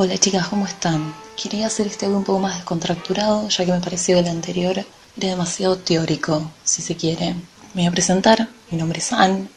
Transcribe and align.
Hola 0.00 0.16
chicas, 0.16 0.46
¿cómo 0.46 0.64
están? 0.64 1.12
Quería 1.36 1.66
hacer 1.66 1.88
este 1.88 2.06
audio 2.06 2.18
un 2.18 2.24
poco 2.24 2.38
más 2.38 2.54
descontracturado, 2.54 3.48
ya 3.48 3.66
que 3.66 3.72
me 3.72 3.80
pareció 3.80 4.16
el 4.16 4.28
anterior 4.28 4.78
era 4.78 5.28
demasiado 5.28 5.76
teórico, 5.76 6.52
si 6.62 6.82
se 6.82 6.94
quiere. 6.94 7.34
Me 7.74 7.82
voy 7.82 7.86
a 7.86 7.90
presentar, 7.90 8.48
mi 8.70 8.78
nombre 8.78 9.00
es 9.00 9.12
Anne, 9.12 9.48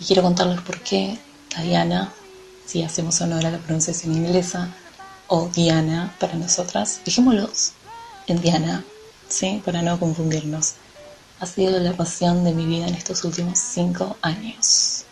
y 0.00 0.04
quiero 0.04 0.22
contarles 0.22 0.62
por 0.62 0.80
qué 0.80 1.16
Diana, 1.62 2.12
si 2.66 2.82
hacemos 2.82 3.20
honor 3.20 3.46
a 3.46 3.52
la 3.52 3.58
pronunciación 3.58 4.16
inglesa, 4.16 4.74
o 5.28 5.48
Diana 5.48 6.12
para 6.18 6.34
nosotras, 6.34 7.00
dejémoslos 7.04 7.74
en 8.26 8.40
Diana, 8.40 8.82
¿sí? 9.28 9.62
Para 9.64 9.80
no 9.80 10.00
confundirnos. 10.00 10.74
Ha 11.38 11.46
sido 11.46 11.78
la 11.78 11.92
pasión 11.92 12.42
de 12.42 12.52
mi 12.52 12.66
vida 12.66 12.88
en 12.88 12.96
estos 12.96 13.22
últimos 13.22 13.60
cinco 13.60 14.16
años. 14.22 15.04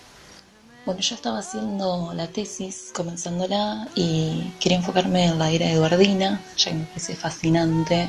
Bueno, 0.86 1.00
yo 1.00 1.16
estaba 1.16 1.40
haciendo 1.40 2.12
la 2.14 2.28
tesis, 2.28 2.92
comenzándola, 2.94 3.88
y 3.96 4.52
quería 4.60 4.78
enfocarme 4.78 5.24
en 5.24 5.36
la 5.36 5.50
era 5.50 5.68
eduardina, 5.68 6.40
ya 6.56 6.70
que 6.70 6.76
me 6.76 6.84
parece 6.84 7.16
fascinante. 7.16 8.08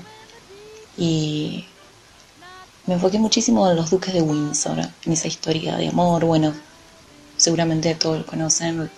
Y 0.96 1.66
me 2.86 2.94
enfoqué 2.94 3.18
muchísimo 3.18 3.68
en 3.68 3.78
los 3.78 3.90
duques 3.90 4.14
de 4.14 4.22
Windsor, 4.22 4.78
en 4.78 5.12
esa 5.12 5.28
historia 5.28 5.76
de 5.76 5.88
amor. 5.88 6.24
Bueno, 6.26 6.54
seguramente 7.36 7.96
todos 7.96 8.20
lo 8.20 8.26
conocen. 8.28 8.92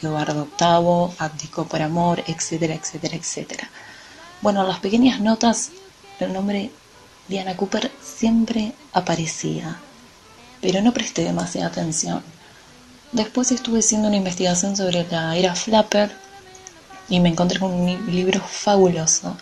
Eduardo 0.00 0.48
VIII, 0.58 1.16
abdicó 1.18 1.66
por 1.66 1.82
amor, 1.82 2.24
etcétera, 2.26 2.76
etcétera, 2.76 3.16
etcétera. 3.16 3.70
Bueno, 4.40 4.62
en 4.62 4.68
las 4.68 4.80
pequeñas 4.80 5.20
notas, 5.20 5.68
el 6.18 6.32
nombre 6.32 6.70
Diana 7.28 7.58
Cooper 7.58 7.92
siempre 8.02 8.72
aparecía, 8.94 9.76
pero 10.62 10.80
no 10.80 10.94
presté 10.94 11.24
demasiada 11.24 11.66
atención 11.66 12.35
Después 13.16 13.50
estuve 13.50 13.78
haciendo 13.78 14.08
una 14.08 14.18
investigación 14.18 14.76
sobre 14.76 15.06
la 15.10 15.34
era 15.38 15.54
Flapper 15.54 16.14
y 17.08 17.18
me 17.18 17.30
encontré 17.30 17.58
con 17.58 17.72
un 17.72 18.14
libro 18.14 18.42
fabuloso 18.42 19.38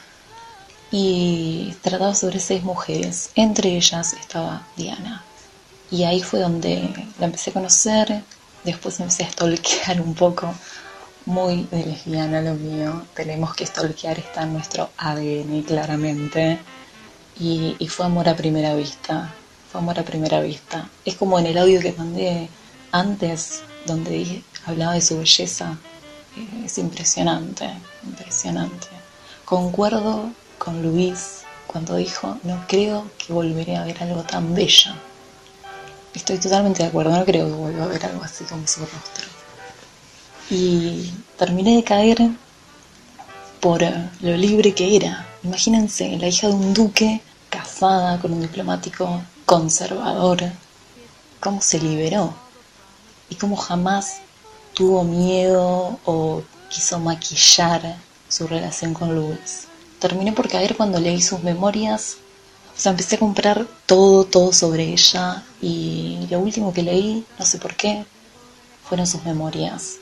y 0.92 1.74
trataba 1.82 2.14
sobre 2.14 2.38
seis 2.38 2.62
mujeres. 2.62 3.30
Entre 3.34 3.70
ellas 3.70 4.12
estaba 4.12 4.64
Diana. 4.76 5.24
Y 5.90 6.04
ahí 6.04 6.22
fue 6.22 6.38
donde 6.38 6.88
la 7.18 7.26
empecé 7.26 7.50
a 7.50 7.54
conocer. 7.54 8.22
Después 8.62 9.00
empecé 9.00 9.24
a 9.24 9.32
stalkear 9.32 10.00
un 10.00 10.14
poco. 10.14 10.54
Muy 11.26 11.66
de 11.72 11.84
lesbiana 11.84 12.42
lo 12.42 12.54
mío. 12.54 13.04
Tenemos 13.12 13.56
que 13.56 13.66
stalkear, 13.66 14.20
está 14.20 14.44
en 14.44 14.52
nuestro 14.52 14.90
ADN 14.98 15.62
claramente. 15.62 16.60
Y, 17.40 17.74
y 17.80 17.88
fue 17.88 18.06
amor 18.06 18.28
a 18.28 18.36
primera 18.36 18.76
vista. 18.76 19.34
Fue 19.72 19.80
amor 19.80 19.98
a 19.98 20.04
primera 20.04 20.40
vista. 20.40 20.88
Es 21.04 21.16
como 21.16 21.40
en 21.40 21.46
el 21.46 21.58
audio 21.58 21.80
que 21.80 21.92
mandé 21.94 22.48
antes, 22.94 23.62
donde 23.86 24.44
hablaba 24.66 24.94
de 24.94 25.00
su 25.00 25.18
belleza, 25.18 25.76
eh, 26.36 26.62
es 26.64 26.78
impresionante, 26.78 27.68
impresionante. 28.04 28.86
Concuerdo 29.44 30.30
con 30.58 30.80
Luis 30.80 31.40
cuando 31.66 31.96
dijo, 31.96 32.38
no 32.44 32.64
creo 32.68 33.10
que 33.18 33.32
volveré 33.32 33.76
a 33.76 33.84
ver 33.84 34.00
algo 34.00 34.22
tan 34.22 34.54
bello. 34.54 34.92
Estoy 36.14 36.38
totalmente 36.38 36.84
de 36.84 36.88
acuerdo, 36.90 37.10
no 37.10 37.24
creo 37.24 37.46
que 37.48 37.52
vuelva 37.52 37.84
a 37.84 37.88
ver 37.88 38.06
algo 38.06 38.22
así 38.22 38.44
como 38.44 38.64
su 38.68 38.80
rostro. 38.82 39.26
Y 40.50 41.12
terminé 41.36 41.74
de 41.74 41.82
caer 41.82 42.18
por 43.58 43.82
lo 44.20 44.36
libre 44.36 44.72
que 44.72 44.94
era. 44.94 45.26
Imagínense, 45.42 46.16
la 46.16 46.28
hija 46.28 46.46
de 46.46 46.54
un 46.54 46.72
duque, 46.72 47.20
casada 47.50 48.20
con 48.20 48.34
un 48.34 48.42
diplomático 48.42 49.20
conservador, 49.44 50.44
cómo 51.40 51.60
se 51.60 51.80
liberó 51.80 52.43
y 53.28 53.36
cómo 53.36 53.56
jamás 53.56 54.18
tuvo 54.74 55.04
miedo 55.04 55.98
o 56.04 56.42
quiso 56.68 56.98
maquillar 56.98 57.96
su 58.28 58.46
relación 58.46 58.94
con 58.94 59.14
Luis. 59.14 59.66
Terminé 60.00 60.32
por 60.32 60.48
caer 60.48 60.76
cuando 60.76 60.98
leí 60.98 61.22
sus 61.22 61.42
memorias, 61.42 62.16
o 62.76 62.80
sea, 62.80 62.90
empecé 62.90 63.16
a 63.16 63.20
comprar 63.20 63.66
todo, 63.86 64.24
todo 64.24 64.52
sobre 64.52 64.92
ella 64.92 65.44
y 65.62 66.26
lo 66.28 66.40
último 66.40 66.72
que 66.72 66.82
leí, 66.82 67.24
no 67.38 67.46
sé 67.46 67.58
por 67.58 67.76
qué, 67.76 68.04
fueron 68.88 69.06
sus 69.06 69.24
memorias. 69.24 69.96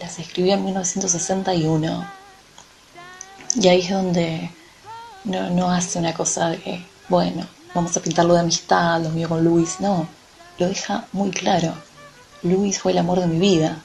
Las 0.00 0.18
escribió 0.18 0.54
en 0.54 0.64
1961 0.64 2.10
y 3.60 3.68
ahí 3.68 3.80
es 3.80 3.90
donde 3.90 4.50
no, 5.24 5.50
no 5.50 5.70
hace 5.70 5.98
una 5.98 6.14
cosa 6.14 6.50
de, 6.50 6.84
bueno, 7.08 7.46
vamos 7.74 7.96
a 7.96 8.00
pintarlo 8.00 8.34
de 8.34 8.40
amistad, 8.40 9.02
lo 9.02 9.10
mío 9.10 9.28
con 9.28 9.44
Luis, 9.44 9.80
no, 9.80 10.08
lo 10.58 10.68
deja 10.68 11.06
muy 11.12 11.30
claro 11.30 11.85
Luis 12.48 12.78
fue 12.78 12.92
el 12.92 12.98
amor 12.98 13.20
de 13.20 13.26
mi 13.26 13.38
vida. 13.38 13.82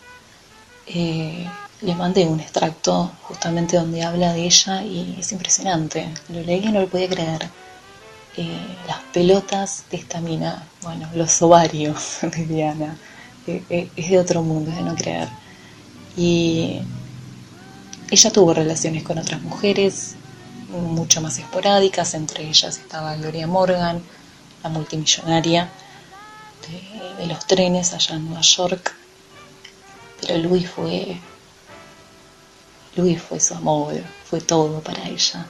Eh, 0.87 1.47
le 1.81 1.95
mandé 1.95 2.25
un 2.25 2.39
extracto 2.39 3.11
justamente 3.23 3.77
donde 3.77 4.03
habla 4.03 4.33
de 4.33 4.45
ella 4.45 4.83
y 4.83 5.17
es 5.19 5.31
impresionante. 5.31 6.07
Lo 6.29 6.41
leí 6.41 6.65
y 6.65 6.71
no 6.71 6.81
lo 6.81 6.87
podía 6.87 7.09
creer. 7.09 7.49
Eh, 8.37 8.77
las 8.87 8.99
pelotas 9.13 9.83
de 9.91 9.97
esta 9.97 10.21
mina, 10.21 10.65
bueno, 10.83 11.09
los 11.15 11.41
ovarios 11.41 12.19
de 12.21 12.45
Diana, 12.45 12.97
eh, 13.47 13.89
es 13.95 14.09
de 14.09 14.19
otro 14.19 14.43
mundo, 14.43 14.71
es 14.71 14.77
de 14.77 14.83
no 14.83 14.95
creer. 14.95 15.27
Y 16.15 16.81
ella 18.09 18.31
tuvo 18.31 18.53
relaciones 18.53 19.03
con 19.03 19.17
otras 19.17 19.41
mujeres, 19.41 20.15
mucho 20.69 21.21
más 21.21 21.37
esporádicas, 21.37 22.13
entre 22.13 22.47
ellas 22.47 22.77
estaba 22.77 23.15
Gloria 23.15 23.47
Morgan, 23.47 24.01
la 24.63 24.69
multimillonaria, 24.69 25.69
de, 26.67 27.27
los 27.27 27.45
trenes 27.47 27.93
allá 27.93 28.15
en 28.15 28.25
Nueva 28.25 28.41
York. 28.41 28.93
Pero 30.19 30.37
Luis 30.37 30.69
fue, 30.69 31.17
Luis 32.95 33.21
fue 33.21 33.39
su 33.39 33.53
amor, 33.53 34.01
fue 34.25 34.41
todo 34.41 34.81
para 34.81 35.07
ella. 35.07 35.45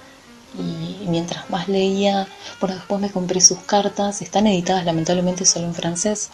Y 0.58 1.06
mientras 1.08 1.50
más 1.50 1.68
leía, 1.70 2.28
bueno, 2.60 2.76
después 2.76 3.00
me 3.00 3.12
compré 3.12 3.40
sus 3.42 3.60
cartas, 3.60 4.22
están 4.22 4.48
editadas 4.48 4.86
lamentablemente 4.86 5.46
solo 5.46 5.66
en 5.66 5.74
francés. 5.74 6.30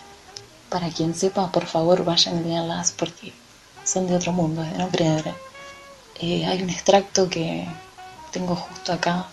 Para 0.70 0.90
quien 0.90 1.16
sepa, 1.16 1.52
por 1.52 1.66
favor, 1.66 2.04
vayan 2.04 2.40
y 2.40 2.50
leanlas 2.50 2.92
porque 2.92 3.34
son 3.84 4.08
de 4.08 4.16
otro 4.16 4.34
mundo, 4.34 4.62
de 4.64 4.78
no 4.78 4.90
creer. 4.90 5.34
Eh, 6.20 6.46
hay 6.46 6.64
un 6.64 6.70
extracto 6.70 7.30
que 7.30 7.68
tengo 8.32 8.56
justo 8.56 8.92
acá, 8.92 9.28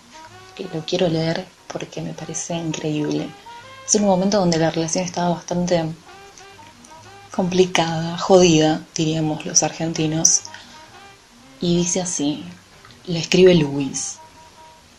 que 0.55 0.65
lo 0.73 0.85
quiero 0.85 1.07
leer 1.07 1.45
porque 1.67 2.01
me 2.01 2.13
parece 2.13 2.55
increíble. 2.55 3.27
Es 3.85 3.93
un 3.93 4.05
momento 4.05 4.39
donde 4.39 4.57
la 4.57 4.71
relación 4.71 5.03
estaba 5.03 5.29
bastante 5.29 5.85
complicada, 7.29 8.17
jodida, 8.17 8.81
diríamos 8.95 9.45
los 9.45 9.61
argentinos. 9.61 10.41
Y 11.61 11.77
dice 11.77 12.01
así, 12.01 12.43
le 13.05 13.19
escribe 13.19 13.53
Luis, 13.53 14.17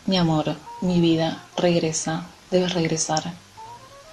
mi 0.05 0.17
amor, 0.17 0.55
mi 0.79 1.01
vida, 1.01 1.43
regresa, 1.57 2.27
debes 2.49 2.73
regresar. 2.73 3.33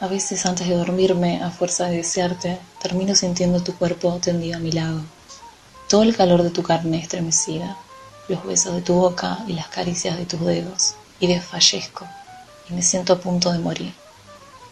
A 0.01 0.09
veces 0.09 0.45
antes 0.45 0.69
de 0.69 0.75
dormirme, 0.75 1.41
a 1.41 1.51
fuerza 1.51 1.87
de 1.87 1.99
desearte, 1.99 2.59
termino 2.83 3.15
sintiendo 3.15 3.63
tu 3.63 3.77
cuerpo 3.77 4.19
tendido 4.21 4.57
a 4.57 4.61
mi 4.61 4.73
lado, 4.73 5.03
todo 5.89 6.03
el 6.03 6.17
calor 6.17 6.43
de 6.43 6.51
tu 6.51 6.65
carne 6.65 6.99
estremecida, 6.99 7.77
los 8.29 8.45
besos 8.45 8.75
de 8.75 8.83
tu 8.83 8.95
boca 8.95 9.39
y 9.47 9.53
las 9.53 9.69
caricias 9.69 10.17
de 10.17 10.27
tus 10.27 10.41
dedos, 10.41 10.95
y 11.21 11.29
desfallezco, 11.29 12.09
y 12.69 12.75
me 12.75 12.83
siento 12.83 13.13
a 13.13 13.21
punto 13.21 13.53
de 13.53 13.61
morir. 13.61 14.04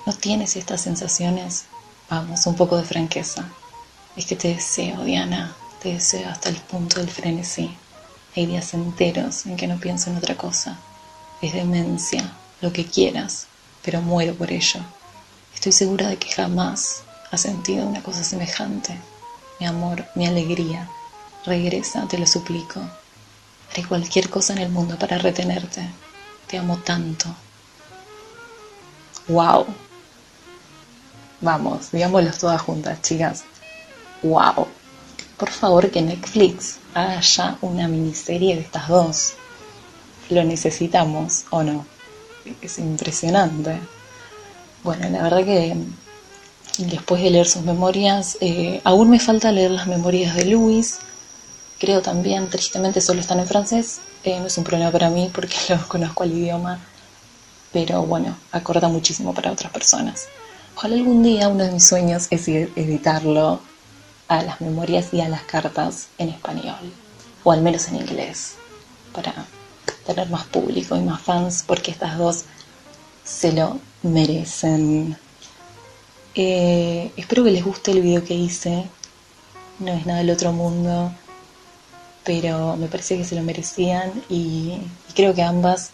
¿No 0.05 0.13
tienes 0.13 0.57
estas 0.57 0.81
sensaciones? 0.81 1.67
Vamos, 2.11 2.47
un 2.47 2.57
poco 2.57 2.77
de 2.77 2.83
franqueza. 2.83 3.45
Es 4.17 4.27
que 4.27 4.35
te 4.35 4.49
deseo, 4.49 5.05
Diana, 5.05 5.55
te 5.81 5.93
deseo 5.93 6.29
hasta 6.29 6.49
el 6.49 6.57
punto 6.57 6.99
del 6.99 7.09
frenesí. 7.09 7.77
Hay 8.35 8.47
días 8.47 8.75
enteros 8.75 9.47
en 9.47 9.57
que 9.57 9.69
no 9.69 9.79
pienso 9.79 10.11
en 10.11 10.17
otra 10.17 10.37
cosa. 10.37 10.79
Es 11.41 11.53
demencia, 11.53 12.33
lo 12.61 12.73
que 12.73 12.85
quieras, 12.85 13.47
pero 13.85 14.03
muero 14.03 14.35
por 14.35 14.51
ello. 14.51 14.81
Estoy 15.55 15.71
segura 15.71 16.09
de 16.09 16.17
que 16.17 16.33
jamás 16.33 17.03
has 17.31 17.41
sentido 17.41 17.87
una 17.87 18.03
cosa 18.03 18.25
semejante. 18.25 18.99
Mi 19.61 19.67
amor, 19.67 20.05
mi 20.17 20.27
alegría. 20.27 20.89
Regresa, 21.47 22.09
te 22.09 22.19
lo 22.19 22.27
suplico. 22.27 22.81
Haré 23.71 23.85
cualquier 23.85 24.29
cosa 24.29 24.53
en 24.53 24.59
el 24.59 24.69
mundo 24.69 24.99
para 24.99 25.19
retenerte. 25.19 25.89
Te 26.49 26.59
amo 26.59 26.79
tanto. 26.79 27.33
¡Wow! 29.29 29.67
Vamos, 31.43 31.91
digámoslo 31.91 32.31
todas 32.31 32.63
juntas, 32.63 33.03
chicas. 33.03 33.43
¡Wow! 34.23 34.69
Por 35.37 35.51
favor, 35.51 35.91
que 35.91 36.01
Netflix 36.01 36.77
haga 36.95 37.21
ya 37.21 37.59
una 37.63 37.89
miniserie 37.89 38.55
de 38.55 38.61
estas 38.61 38.87
dos. 38.87 39.33
Lo 40.31 40.45
necesitamos, 40.45 41.43
¿o 41.51 41.65
no? 41.65 41.85
Es 42.63 42.79
impresionante. 42.79 43.81
Bueno, 44.85 45.11
la 45.11 45.25
verdad 45.25 45.45
que 45.45 45.77
después 46.79 47.21
de 47.21 47.31
leer 47.31 47.49
sus 47.49 47.63
memorias, 47.63 48.39
eh, 48.41 48.81
aún 48.85 49.11
me 49.11 49.19
falta 49.19 49.51
leer 49.51 49.73
las 49.73 49.89
memorias 49.89 50.37
de 50.37 50.45
Luis. 50.45 50.99
Creo 51.81 52.03
también, 52.03 52.49
tristemente, 52.51 53.01
solo 53.01 53.21
están 53.21 53.41
en 53.41 53.49
francés. 53.49 53.99
Eh, 54.23 54.39
no 54.39 54.47
es 54.47 54.57
un 54.59 54.63
problema 54.63 54.93
para 54.93 55.11
mí 55.11 55.29
porque 55.35 55.57
lo 55.71 55.89
conozco 55.89 56.23
el 56.23 56.35
idioma. 56.35 56.79
Pero 57.73 58.03
bueno, 58.03 58.37
acorda 58.53 58.87
muchísimo 58.87 59.35
para 59.35 59.51
otras 59.51 59.73
personas. 59.73 60.29
Ojalá 60.77 60.97
algún 60.97 61.23
día 61.23 61.49
uno 61.49 61.65
de 61.65 61.73
mis 61.73 61.87
sueños 61.87 62.27
es 62.31 62.49
editarlo 62.49 63.61
a 64.29 64.43
las 64.43 64.61
memorias 64.61 65.13
y 65.13 65.21
a 65.21 65.29
las 65.29 65.43
cartas 65.43 66.09
en 66.19 66.31
español. 66.31 66.93
o 67.45 67.51
al 67.51 67.61
menos 67.61 67.89
en 67.89 67.97
inglés, 67.97 68.55
para 69.13 69.35
tener 70.07 70.29
más 70.31 70.45
público 70.47 70.97
y 70.97 71.01
más 71.01 71.21
fans, 71.21 71.65
porque 71.67 71.91
estas 71.91 72.17
dos 72.17 72.45
se 73.25 73.53
lo 73.53 73.81
merecen. 74.03 75.17
Eh, 76.35 77.11
espero 77.17 77.43
que 77.45 77.51
les 77.51 77.65
guste 77.65 77.91
el 77.91 78.01
video 78.01 78.25
que 78.25 78.35
hice. 78.35 78.85
No 79.81 79.93
es 79.93 80.07
nada 80.07 80.21
del 80.21 80.31
otro 80.31 80.53
mundo, 80.53 81.13
pero 82.25 82.77
me 82.77 82.87
parece 82.87 83.17
que 83.17 83.25
se 83.25 83.35
lo 83.35 83.43
merecían 83.43 84.13
y, 84.29 84.79
creo 85.15 85.35
que 85.35 85.43
ambas 85.43 85.91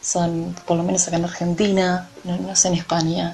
son, 0.00 0.54
por 0.66 0.76
lo 0.76 0.82
menos 0.82 1.06
acá 1.06 1.16
en 1.16 1.24
Argentina, 1.24 2.08
no, 2.24 2.36
no 2.38 2.56
sé 2.56 2.68
en 2.68 2.74
España, 2.74 3.32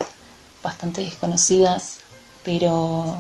bastante 0.65 1.03
desconocidas, 1.03 1.99
pero 2.43 3.17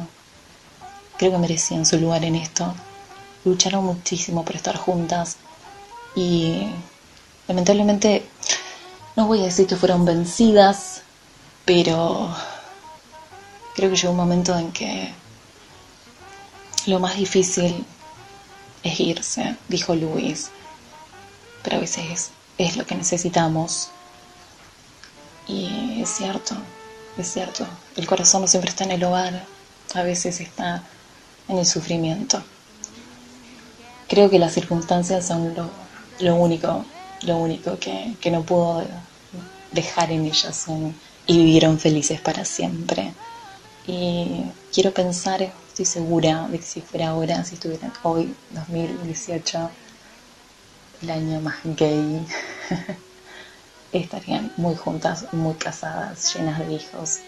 creo 1.16 1.30
que 1.30 1.38
merecían 1.38 1.86
su 1.86 1.98
lugar 1.98 2.24
en 2.24 2.34
esto. 2.34 2.74
Lucharon 3.44 3.84
muchísimo 3.84 4.44
por 4.44 4.56
estar 4.56 4.76
juntas 4.76 5.36
y 6.16 6.66
lamentablemente 7.46 8.26
no 9.14 9.26
voy 9.26 9.40
a 9.40 9.44
decir 9.44 9.66
que 9.66 9.76
fueron 9.76 10.04
vencidas, 10.04 11.02
pero 11.64 12.34
creo 13.76 13.90
que 13.90 13.96
llegó 13.96 14.10
un 14.10 14.16
momento 14.16 14.56
en 14.58 14.72
que 14.72 15.12
lo 16.86 16.98
más 16.98 17.16
difícil 17.16 17.84
es 18.82 19.00
irse, 19.00 19.56
dijo 19.68 19.94
Luis, 19.94 20.50
pero 21.62 21.76
a 21.76 21.80
veces 21.80 22.30
es 22.58 22.76
lo 22.76 22.86
que 22.86 22.94
necesitamos. 22.94 23.90
Y 25.46 26.00
es 26.02 26.10
cierto, 26.10 26.56
es 27.16 27.32
cierto, 27.32 27.66
el 27.96 28.06
corazón 28.06 28.42
no 28.42 28.46
siempre 28.48 28.70
está 28.70 28.84
en 28.84 28.92
el 28.92 29.04
hogar, 29.04 29.44
a 29.94 30.02
veces 30.02 30.40
está 30.40 30.82
en 31.48 31.58
el 31.58 31.66
sufrimiento. 31.66 32.42
Creo 34.08 34.28
que 34.28 34.38
las 34.38 34.52
circunstancias 34.52 35.26
son 35.26 35.54
lo, 36.18 36.34
único, 36.36 36.84
lo 37.22 37.36
único 37.38 37.78
que, 37.78 38.30
no 38.30 38.42
pudo 38.42 38.84
dejar 39.72 40.10
en 40.12 40.24
ellas 40.24 40.66
y 41.26 41.38
vivieron 41.38 41.78
felices 41.78 42.20
para 42.20 42.44
siempre. 42.44 43.12
Y 43.86 44.44
quiero 44.72 44.92
pensar, 44.92 45.42
estoy 45.42 45.84
segura 45.84 46.48
de 46.48 46.58
que 46.58 46.64
si 46.64 46.80
fuera 46.80 47.08
ahora, 47.08 47.44
si 47.44 47.54
estuvieran 47.54 47.92
hoy, 48.02 48.34
2018, 48.50 49.70
el 51.02 51.10
año 51.10 51.40
más 51.40 51.56
gay, 51.64 52.26
estarían 53.98 54.52
muy 54.56 54.74
juntas, 54.74 55.26
muy 55.32 55.54
casadas, 55.54 56.34
llenas 56.34 56.58
de 56.58 56.74
hijos. 56.74 57.20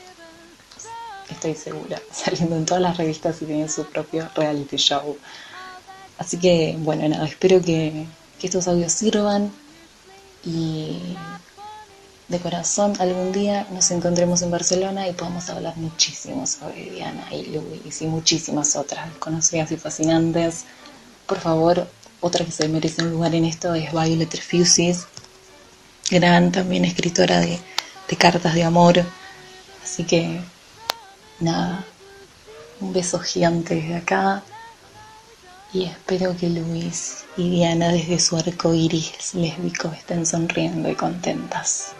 Estoy 1.30 1.54
segura, 1.54 2.00
saliendo 2.12 2.56
en 2.56 2.66
todas 2.66 2.82
las 2.82 2.96
revistas 2.96 3.40
y 3.42 3.46
teniendo 3.46 3.72
su 3.72 3.84
propio 3.86 4.28
reality 4.34 4.76
show. 4.76 5.16
Así 6.18 6.38
que, 6.38 6.76
bueno, 6.78 7.08
nada, 7.08 7.26
espero 7.26 7.60
que, 7.60 8.06
que 8.38 8.46
estos 8.46 8.68
audios 8.68 8.92
sirvan 8.92 9.52
y 10.44 11.16
de 12.28 12.40
corazón 12.40 12.94
algún 12.98 13.32
día 13.32 13.66
nos 13.70 13.90
encontremos 13.90 14.42
en 14.42 14.50
Barcelona 14.50 15.08
y 15.08 15.12
podamos 15.12 15.48
hablar 15.48 15.76
muchísimo 15.76 16.46
sobre 16.46 16.90
Diana 16.90 17.26
y 17.32 17.46
Luis 17.46 18.02
y 18.02 18.06
muchísimas 18.06 18.74
otras 18.76 19.14
conocidas 19.18 19.70
y 19.70 19.76
fascinantes. 19.76 20.64
Por 21.26 21.38
favor, 21.38 21.86
otra 22.20 22.44
que 22.44 22.50
se 22.50 22.68
merece 22.68 23.04
un 23.04 23.12
lugar 23.12 23.34
en 23.34 23.44
esto 23.44 23.74
es 23.74 23.92
Violet 23.92 24.34
Refuses, 24.34 25.06
gran 26.10 26.52
también 26.52 26.84
escritora 26.84 27.40
de, 27.40 27.58
de 28.08 28.16
cartas 28.16 28.54
de 28.54 28.64
amor. 28.64 29.04
Así 29.82 30.04
que, 30.04 30.40
nada, 31.40 31.84
un 32.80 32.92
beso 32.92 33.18
gigante 33.18 33.74
desde 33.74 33.96
acá 33.96 34.42
y 35.72 35.84
espero 35.84 36.36
que 36.36 36.48
Luis 36.48 37.24
y 37.36 37.50
Diana 37.50 37.88
desde 37.88 38.18
su 38.18 38.36
arco 38.36 38.72
iris 38.72 39.34
lésbico 39.34 39.88
estén 39.88 40.24
sonriendo 40.24 40.88
y 40.88 40.94
contentas. 40.94 41.95